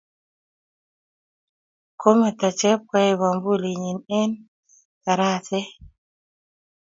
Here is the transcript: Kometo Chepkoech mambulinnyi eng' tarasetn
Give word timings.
Kometo 2.01 2.47
Chepkoech 2.59 3.17
mambulinnyi 3.21 3.91
eng' 4.19 4.37
tarasetn 5.03 5.65